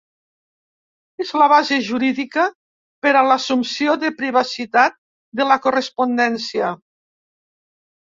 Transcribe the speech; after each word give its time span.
És 1.25 1.33
la 1.41 1.49
base 1.53 1.77
jurídica 1.89 2.47
per 3.07 3.13
a 3.21 3.23
l'assumpció 3.29 3.95
de 4.07 4.13
privacitat 4.25 5.01
de 5.43 5.51
la 5.55 5.63
correspondència. 5.69 6.77